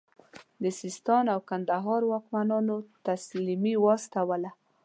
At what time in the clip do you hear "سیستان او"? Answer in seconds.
0.79-1.39